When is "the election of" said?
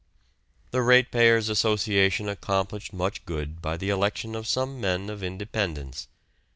3.77-4.47